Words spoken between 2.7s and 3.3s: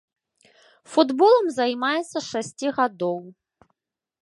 гадоў.